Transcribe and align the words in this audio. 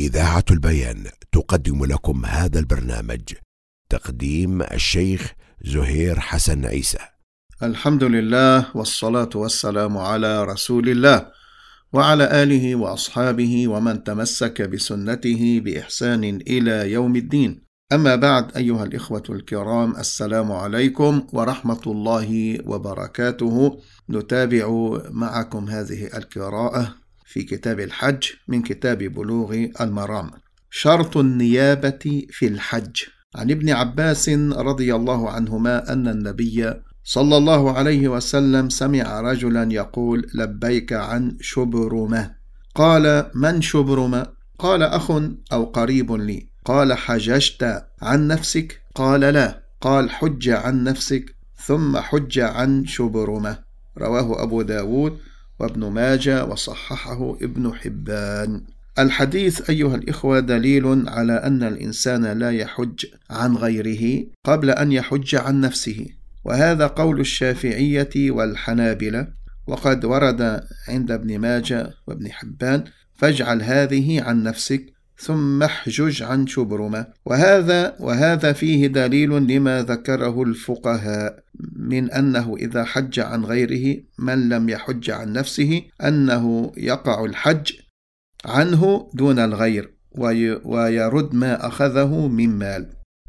إذاعة 0.00 0.44
البيان 0.50 1.04
تقدم 1.32 1.84
لكم 1.84 2.26
هذا 2.26 2.58
البرنامج 2.58 3.20
تقديم 3.90 4.62
الشيخ 4.62 5.32
زهير 5.64 6.20
حسن 6.20 6.64
عيسى. 6.66 6.98
الحمد 7.62 8.04
لله 8.04 8.76
والصلاة 8.76 9.30
والسلام 9.34 9.98
على 9.98 10.44
رسول 10.44 10.88
الله 10.88 11.26
وعلى 11.92 12.42
آله 12.42 12.74
وأصحابه 12.74 13.68
ومن 13.68 14.04
تمسك 14.04 14.62
بسنته 14.62 15.60
بإحسان 15.64 16.24
إلى 16.24 16.92
يوم 16.92 17.16
الدين. 17.16 17.62
أما 17.92 18.16
بعد 18.16 18.56
أيها 18.56 18.84
الإخوة 18.84 19.22
الكرام 19.30 19.96
السلام 19.96 20.52
عليكم 20.52 21.26
ورحمة 21.32 21.82
الله 21.86 22.58
وبركاته. 22.66 23.80
نتابع 24.10 24.98
معكم 25.10 25.68
هذه 25.68 26.10
القراءة 26.16 26.94
في 27.30 27.42
كتاب 27.42 27.80
الحج 27.80 28.22
من 28.48 28.62
كتاب 28.62 28.98
بلوغ 28.98 29.66
المرام. 29.80 30.30
شرط 30.70 31.16
النيابة 31.16 32.26
في 32.30 32.46
الحج. 32.46 32.96
عن 33.34 33.50
ابن 33.50 33.70
عباس 33.70 34.28
رضي 34.68 34.94
الله 34.94 35.30
عنهما 35.30 35.92
أن 35.92 36.08
النبي 36.08 36.74
صلى 37.04 37.36
الله 37.36 37.72
عليه 37.72 38.08
وسلم 38.08 38.68
سمع 38.68 39.20
رجلا 39.20 39.72
يقول 39.72 40.30
لبيك 40.34 40.92
عن 40.92 41.36
شبرمة 41.40 42.34
قال 42.74 43.30
من 43.34 43.62
شبرمة؟ 43.62 44.26
قال 44.58 44.82
أخ 44.82 45.10
أو 45.52 45.64
قريب 45.64 46.12
لي 46.12 46.48
قال 46.64 46.92
حججت 46.92 47.84
عن 48.02 48.28
نفسك؟ 48.28 48.80
قال 48.94 49.20
لا 49.20 49.62
قال 49.80 50.10
حج 50.10 50.48
عن 50.48 50.84
نفسك 50.84 51.34
ثم 51.56 51.96
حج 51.96 52.38
عن 52.38 52.86
شبرمة 52.86 53.58
رواه 53.98 54.42
أبو 54.42 54.62
داود 54.62 55.18
وابن 55.60 55.84
ماجه 55.84 56.44
وصححه 56.44 57.36
ابن 57.42 57.74
حبان. 57.74 58.62
الحديث 58.98 59.70
أيها 59.70 59.96
الإخوة 59.96 60.40
دليل 60.40 61.08
على 61.08 61.32
أن 61.32 61.62
الإنسان 61.62 62.26
لا 62.38 62.50
يحج 62.50 63.06
عن 63.30 63.56
غيره 63.56 64.26
قبل 64.44 64.70
أن 64.70 64.92
يحج 64.92 65.34
عن 65.34 65.60
نفسه 65.60 66.06
وهذا 66.44 66.86
قول 66.86 67.20
الشافعية 67.20 68.30
والحنابلة. 68.30 69.40
وقد 69.66 70.04
ورد 70.04 70.60
عند 70.88 71.10
ابن 71.10 71.38
ماجه 71.38 71.90
وابن 72.06 72.32
حبان 72.32 72.84
فاجعل 73.14 73.62
هذه 73.62 74.22
عن 74.22 74.42
نفسك 74.42 74.86
ثم 75.20 75.62
احجج 75.62 76.22
عن 76.22 76.46
شبرمة. 76.46 77.06
وهذا 77.26 77.96
وهذا 78.00 78.52
فيه 78.52 78.86
دليل 78.86 79.30
لما 79.30 79.82
ذكره 79.82 80.42
الفقهاء 80.42 81.44
من 81.76 82.10
أنه 82.10 82.56
إذا 82.56 82.84
حج 82.84 83.20
عن 83.20 83.44
غيره 83.44 84.02
من 84.18 84.48
لم 84.48 84.68
يحج 84.68 85.10
عن 85.10 85.32
نفسه 85.32 85.82
أنه 86.04 86.72
يقع 86.76 87.24
الحج 87.24 87.72
عنه 88.44 89.10
دون 89.14 89.38
الغير 89.38 89.94
ويرد 90.64 91.34
ما 91.34 91.66
أخذه 91.66 92.28
من 92.28 92.48
مال. 92.48 92.86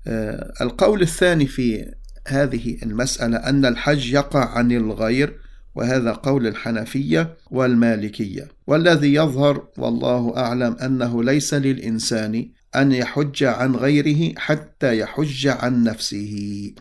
آه، 0.07 0.53
القول 0.61 1.01
الثاني 1.01 1.45
في 1.45 1.91
هذه 2.27 2.77
المسألة 2.83 3.37
أن 3.37 3.65
الحج 3.65 4.13
يقع 4.13 4.57
عن 4.57 4.71
الغير 4.71 5.39
وهذا 5.75 6.11
قول 6.11 6.47
الحنفية 6.47 7.37
والمالكية. 7.51 8.47
والذي 8.67 9.13
يظهر 9.13 9.67
والله 9.77 10.37
أعلم 10.37 10.73
أنه 10.73 11.23
ليس 11.23 11.53
للإنسان 11.53 12.49
أن 12.75 12.91
يحج 12.91 13.43
عن 13.43 13.75
غيره 13.75 14.33
حتى 14.37 14.99
يحج 14.99 15.47
عن 15.47 15.83
نفسه. 15.83 16.73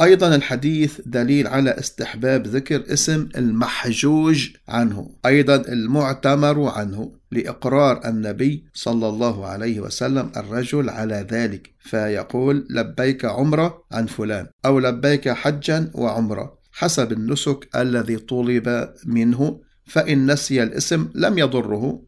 أيضا 0.00 0.34
الحديث 0.34 1.00
دليل 1.06 1.46
على 1.46 1.70
استحباب 1.70 2.46
ذكر 2.46 2.92
اسم 2.92 3.28
المحجوج 3.36 4.48
عنه. 4.68 5.10
أيضا 5.26 5.56
المعتمر 5.56 6.68
عنه 6.68 7.12
لإقرار 7.32 8.08
النبي 8.08 8.64
صلى 8.74 9.08
الله 9.08 9.46
عليه 9.46 9.80
وسلم 9.80 10.32
الرجل 10.36 10.90
على 10.90 11.26
ذلك 11.30 11.70
فيقول 11.78 12.66
لبيك 12.70 13.24
عمرة 13.24 13.84
عن 13.92 14.06
فلان 14.06 14.46
أو 14.66 14.78
لبيك 14.78 15.28
حجا 15.28 15.90
وعمرة. 15.94 16.63
حسب 16.76 17.12
النسك 17.12 17.68
الذي 17.76 18.16
طلب 18.16 18.88
منه 19.06 19.60
فإن 19.86 20.32
نسي 20.32 20.62
الاسم 20.62 21.08
لم 21.14 21.38
يضره 21.38 22.02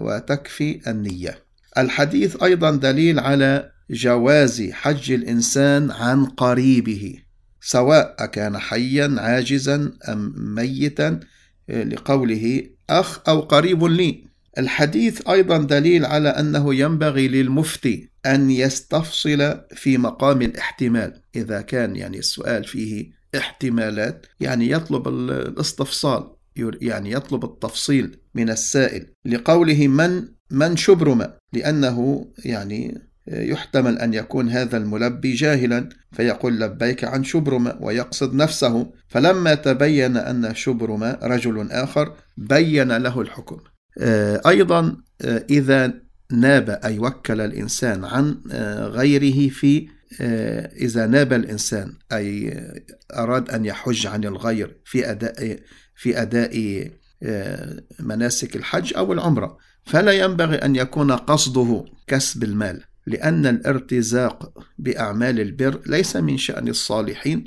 وتكفي 0.00 0.80
النية. 0.90 1.38
الحديث 1.78 2.42
أيضا 2.42 2.70
دليل 2.70 3.18
على 3.18 3.70
جواز 3.90 4.70
حج 4.72 5.12
الإنسان 5.12 5.90
عن 5.90 6.24
قريبه 6.24 7.14
سواء 7.60 8.26
كان 8.26 8.58
حيا 8.58 9.14
عاجزا 9.18 9.92
أم 10.08 10.34
ميتا 10.36 11.20
لقوله 11.68 12.70
أخ 12.90 13.28
أو 13.28 13.40
قريب 13.40 13.84
لي. 13.84 14.24
الحديث 14.58 15.28
أيضا 15.28 15.58
دليل 15.58 16.04
على 16.04 16.28
أنه 16.28 16.74
ينبغي 16.74 17.28
للمفتي 17.28 18.08
أن 18.26 18.50
يستفصل 18.50 19.60
في 19.74 19.98
مقام 19.98 20.42
الاحتمال 20.42 21.20
إذا 21.36 21.60
كان 21.60 21.96
يعني 21.96 22.18
السؤال 22.18 22.64
فيه 22.64 23.23
احتمالات 23.36 24.26
يعني 24.40 24.70
يطلب 24.70 25.08
الاستفصال 25.08 26.30
يعني 26.56 27.12
يطلب 27.12 27.44
التفصيل 27.44 28.16
من 28.34 28.50
السائل. 28.50 29.06
لقوله 29.24 29.88
من 29.88 30.28
من 30.50 30.76
شبرم 30.76 31.26
لأنه 31.52 32.26
يعني 32.44 33.08
يحتمل 33.28 33.98
أن 33.98 34.14
يكون 34.14 34.48
هذا 34.48 34.76
الملبي 34.76 35.34
جاهلا 35.34 35.88
فيقول 36.12 36.60
لبيك 36.60 37.04
عن 37.04 37.24
شبرم 37.24 37.78
ويقصد 37.80 38.34
نفسه. 38.34 38.92
فلما 39.08 39.54
تبين 39.54 40.16
أن 40.16 40.54
شبرم 40.54 41.16
رجل 41.22 41.70
آخر 41.70 42.12
بين 42.36 42.96
له 42.96 43.20
الحكم. 43.20 43.58
آه، 43.98 44.40
أيضا 44.46 44.96
آه، 45.22 45.44
إذا 45.50 45.94
ناب 46.32 46.80
أي 46.84 46.98
وكل 46.98 47.40
الإنسان 47.40 48.04
عن 48.04 48.40
آه، 48.52 48.86
غيره 48.86 49.48
في 49.50 49.88
إذا 50.80 51.06
ناب 51.06 51.32
الإنسان 51.32 51.92
أي 52.12 52.60
أراد 53.14 53.50
أن 53.50 53.64
يحج 53.64 54.06
عن 54.06 54.24
الغير 54.24 54.76
في 54.84 55.10
أداء 55.10 55.58
في 55.96 56.22
أداء 56.22 56.88
مناسك 58.00 58.56
الحج 58.56 58.94
أو 58.96 59.12
العمرة 59.12 59.58
فلا 59.84 60.12
ينبغي 60.12 60.56
أن 60.56 60.76
يكون 60.76 61.12
قصده 61.12 61.84
كسب 62.06 62.44
المال 62.44 62.82
لأن 63.06 63.46
الارتزاق 63.46 64.64
بأعمال 64.78 65.40
البر 65.40 65.80
ليس 65.86 66.16
من 66.16 66.38
شأن 66.38 66.68
الصالحين 66.68 67.44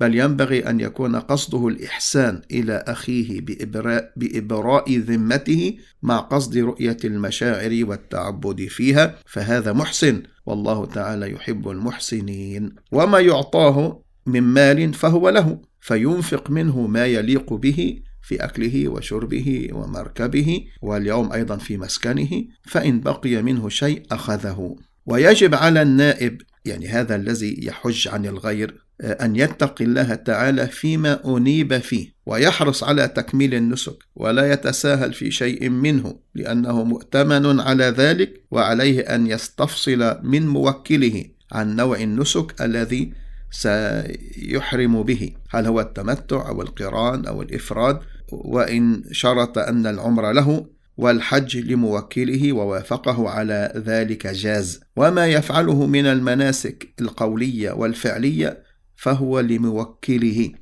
بل 0.00 0.14
ينبغي 0.14 0.70
أن 0.70 0.80
يكون 0.80 1.16
قصده 1.16 1.68
الإحسان 1.68 2.42
إلى 2.50 2.84
أخيه 2.86 3.40
بإبراء, 3.40 4.12
بإبراء 4.16 4.98
ذمته 4.98 5.76
مع 6.02 6.18
قصد 6.18 6.58
رؤية 6.58 6.96
المشاعر 7.04 7.84
والتعبد 7.84 8.66
فيها 8.66 9.18
فهذا 9.26 9.72
محسن. 9.72 10.22
والله 10.46 10.86
تعالى 10.86 11.32
يحب 11.32 11.68
المحسنين. 11.68 12.74
وما 12.92 13.20
يعطاه 13.20 14.02
من 14.26 14.42
مال 14.42 14.94
فهو 14.94 15.28
له 15.28 15.58
فينفق 15.80 16.50
منه 16.50 16.86
ما 16.86 17.06
يليق 17.06 17.52
به 17.52 18.00
في 18.22 18.36
أكله 18.44 18.88
وشربه 18.88 19.68
ومركبه 19.72 20.64
واليوم 20.82 21.32
أيضا 21.32 21.56
في 21.56 21.76
مسكنه 21.76 22.44
فإن 22.62 23.00
بقي 23.00 23.42
منه 23.42 23.68
شيء 23.68 24.02
أخذه. 24.10 24.76
ويجب 25.06 25.54
على 25.54 25.82
النائب 25.82 26.40
يعني 26.64 26.88
هذا 26.88 27.16
الذي 27.16 27.66
يحج 27.66 28.08
عن 28.08 28.26
الغير 28.26 28.83
أن 29.00 29.36
يتقي 29.36 29.84
الله 29.84 30.14
تعالى 30.14 30.66
فيما 30.66 31.36
أنيب 31.36 31.78
فيه 31.78 32.14
ويحرص 32.26 32.84
على 32.84 33.08
تكميل 33.08 33.54
النسك 33.54 33.96
ولا 34.16 34.52
يتساهل 34.52 35.12
في 35.12 35.30
شيء 35.30 35.68
منه 35.68 36.18
لأنه 36.34 36.84
مؤتمن 36.84 37.60
على 37.60 37.84
ذلك 37.84 38.42
وعليه 38.50 39.00
أن 39.00 39.26
يستفصل 39.26 40.18
من 40.22 40.46
موكله 40.46 41.24
عن 41.52 41.76
نوع 41.76 42.00
النسك 42.00 42.62
الذي 42.62 43.12
سيحرم 43.50 45.02
به. 45.02 45.32
هل 45.50 45.66
هو 45.66 45.80
التمتع 45.80 46.48
أو 46.48 46.62
القران 46.62 47.26
أو 47.26 47.42
الإفراد؟ 47.42 48.00
وإن 48.28 49.02
شرط 49.12 49.58
أن 49.58 49.86
العمر 49.86 50.32
له 50.32 50.66
والحج 50.96 51.56
لموكله 51.56 52.52
ووافقه 52.52 53.28
على 53.28 53.72
ذلك 53.76 54.26
جاز. 54.26 54.80
وما 54.96 55.26
يفعله 55.26 55.86
من 55.86 56.06
المناسك 56.06 56.94
القولية 57.00 57.70
والفعلية 57.70 58.63
فهو 58.96 59.40
لموكله. 59.40 60.52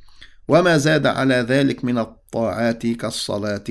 وما 0.49 0.79
زاد 0.79 1.07
على 1.07 1.35
ذلك 1.35 1.85
من 1.85 1.99
الطاعات 1.99 2.87
كالصلاة 2.87 3.65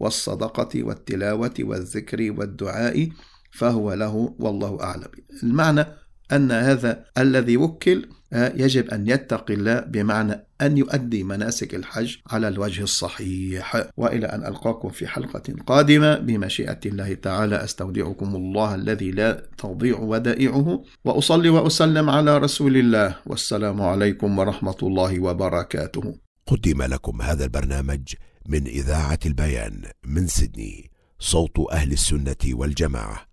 والصدقة 0.00 0.82
والتلاوة 0.82 1.54
والذكر 1.60 2.32
والدعاء 2.38 3.08
فهو 3.52 3.92
له 3.92 4.34
والله 4.38 4.80
أعلم. 4.82 5.10
المعنى 5.42 5.86
أن 6.32 6.52
هذا 6.52 7.04
الذي 7.18 7.56
وكل 7.56 8.17
يجب 8.32 8.90
أن 8.90 9.08
يتقي 9.08 9.54
الله 9.54 9.80
بمعنى 9.80 10.46
أن 10.60 10.78
يؤدي 10.78 11.22
مناسك 11.24 11.74
الحج 11.74 12.16
على 12.26 12.48
الوجه 12.48 12.82
الصحيح. 12.82 13.90
وإلى 13.96 14.26
أن 14.26 14.46
ألقاكم 14.46 14.88
في 14.88 15.06
حلقة 15.06 15.42
قادمة 15.66 16.18
بمشيئة 16.18 16.80
الله 16.86 17.14
تعالى 17.14 17.64
أستودعكم 17.64 18.36
الله 18.36 18.74
الذي 18.74 19.10
لا 19.10 19.48
تضيع 19.58 19.98
ودائعه 19.98 20.82
وأصلي 21.04 21.48
وأسلم 21.48 22.10
على 22.10 22.38
رسول 22.38 22.76
الله. 22.76 23.16
والسلام 23.26 23.82
عليكم 23.82 24.38
ورحمة 24.38 24.76
الله 24.82 25.20
وبركاته. 25.20 26.18
قدم 26.46 26.82
لكم 26.82 27.22
هذا 27.22 27.44
البرنامج 27.44 28.14
من 28.48 28.66
إذاعة 28.66 29.18
البيان 29.26 29.82
من 30.06 30.26
سيدني 30.26 30.90
صوت 31.18 31.72
أهل 31.72 31.92
السنة 31.92 32.36
والجماعة. 32.52 33.28